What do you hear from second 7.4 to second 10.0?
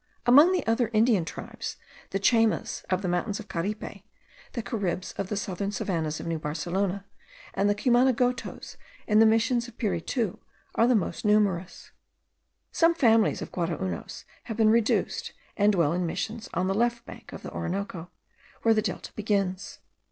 and the Cumanagotos in the Missions of